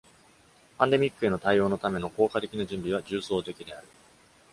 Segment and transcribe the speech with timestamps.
[0.79, 3.87] パンデミックへの対応のための効果的な準備は重層的である。